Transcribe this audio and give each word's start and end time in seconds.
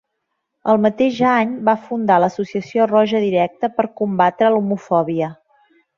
El 0.71 0.79
mateix 0.85 1.19
any 1.33 1.51
va 1.67 1.75
fundar 1.89 2.17
l'associació 2.23 2.89
Roja 2.93 3.21
Directa 3.27 3.69
per 3.77 3.89
combatre 4.01 4.51
l'homofòbia. 4.55 5.29